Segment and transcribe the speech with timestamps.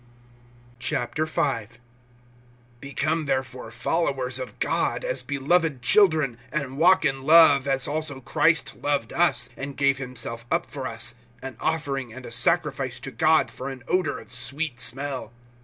[0.81, 0.97] V.
[2.79, 8.77] BECOME therefore followers of God, as beloved children (2)and walk in love, as also Christ
[8.81, 13.51] loved us, and gave himself up for us, an offering and a sacrifice to God
[13.51, 15.31] for an odor of sweet smell.